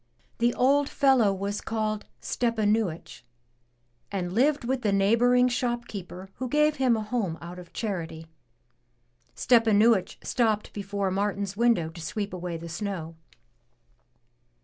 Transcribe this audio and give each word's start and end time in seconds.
The 0.39 0.55
old 0.55 0.89
fellow 0.89 1.31
was 1.31 1.61
called 1.61 2.07
Stepanuich, 2.21 3.21
and 4.11 4.33
lived 4.33 4.63
with 4.63 4.81
the 4.81 4.91
neighboring 4.91 5.47
shop 5.47 5.87
keeper 5.87 6.31
who 6.37 6.49
gave 6.49 6.77
him 6.77 6.97
a 6.97 7.03
home 7.03 7.37
out 7.39 7.59
of 7.59 7.71
charity. 7.71 8.25
Stepanuich 9.35 10.17
stopped 10.23 10.73
before 10.73 11.11
Martin's 11.11 11.55
window 11.55 11.89
to 11.91 12.01
sweep 12.01 12.33
away 12.33 12.57
the 12.57 12.67
snow. 12.67 13.15